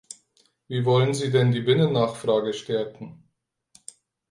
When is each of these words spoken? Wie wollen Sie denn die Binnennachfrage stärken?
Wie 0.67 0.83
wollen 0.83 1.13
Sie 1.13 1.29
denn 1.29 1.51
die 1.51 1.61
Binnennachfrage 1.61 2.53
stärken? 2.53 3.21